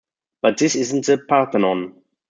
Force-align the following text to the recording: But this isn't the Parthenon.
But 0.41 0.57
this 0.57 0.73
isn't 0.75 1.05
the 1.05 1.19
Parthenon. 1.19 2.01